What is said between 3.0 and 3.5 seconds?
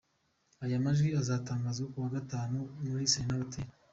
Serena